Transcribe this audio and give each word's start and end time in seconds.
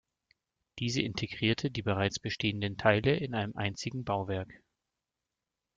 Diese 0.79 1.03
integrierte 1.03 1.69
die 1.69 1.83
bereits 1.83 2.17
bestehenden 2.17 2.75
Teile 2.75 3.15
in 3.17 3.35
einem 3.35 3.55
einzigen 3.55 4.03
Bauwerk. 4.03 4.51